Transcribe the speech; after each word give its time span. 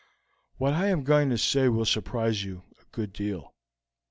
What 0.57 0.73
I 0.73 0.87
am 0.87 1.03
going 1.03 1.29
to 1.29 1.37
say 1.37 1.69
will 1.69 1.85
surprise 1.85 2.43
you 2.43 2.63
a 2.81 2.85
good 2.91 3.13
deal. 3.13 3.53